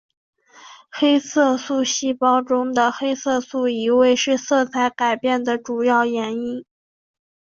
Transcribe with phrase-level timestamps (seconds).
[0.89, 6.65] 黑色素细胞中的黑色素易位是色彩改变的最主要原因。